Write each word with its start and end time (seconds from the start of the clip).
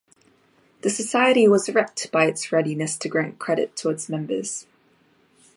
The 0.81 0.89
Society 0.89 1.47
was 1.47 1.69
"wrecked" 1.69 2.11
by 2.11 2.25
its 2.25 2.51
readiness 2.51 2.97
to 2.97 3.07
grant 3.07 3.37
credit 3.37 3.75
to 3.75 3.89
its 3.91 4.09
members. 4.09 4.65